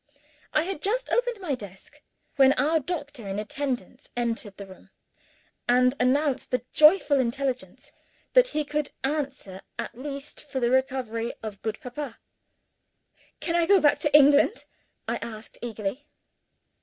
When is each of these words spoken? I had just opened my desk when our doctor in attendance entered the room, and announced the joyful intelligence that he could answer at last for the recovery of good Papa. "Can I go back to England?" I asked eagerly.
I 0.51 0.63
had 0.63 0.81
just 0.81 1.11
opened 1.11 1.39
my 1.39 1.53
desk 1.53 2.01
when 2.35 2.53
our 2.53 2.79
doctor 2.79 3.27
in 3.27 3.37
attendance 3.37 4.09
entered 4.17 4.57
the 4.57 4.65
room, 4.65 4.89
and 5.69 5.93
announced 5.99 6.49
the 6.49 6.63
joyful 6.73 7.19
intelligence 7.19 7.91
that 8.33 8.47
he 8.47 8.65
could 8.65 8.93
answer 9.03 9.61
at 9.77 9.93
last 9.95 10.41
for 10.43 10.59
the 10.59 10.71
recovery 10.71 11.33
of 11.43 11.61
good 11.61 11.79
Papa. 11.81 12.17
"Can 13.41 13.53
I 13.55 13.67
go 13.67 13.79
back 13.79 13.99
to 13.99 14.15
England?" 14.17 14.65
I 15.07 15.17
asked 15.17 15.59
eagerly. 15.61 16.07